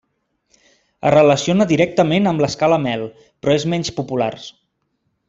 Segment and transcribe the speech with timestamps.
[1.09, 4.49] Es relaciona directament amb l'escala mel, però és menys populars.